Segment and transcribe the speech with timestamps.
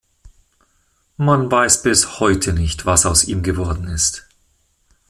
[1.17, 4.25] Man weiß bis heute nicht, was aus ihm geworden ist.